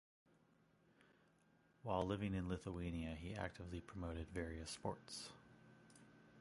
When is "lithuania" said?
2.49-3.13